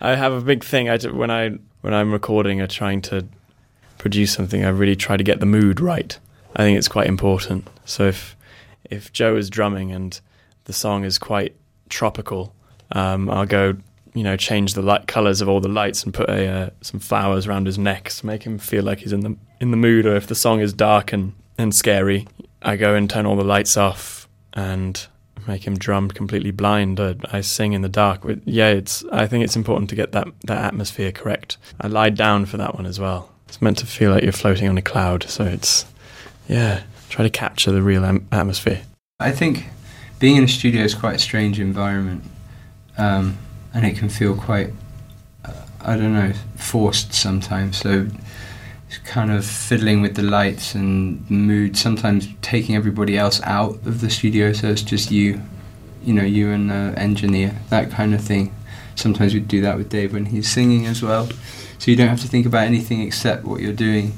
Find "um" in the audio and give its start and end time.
12.92-13.28, 42.96-43.38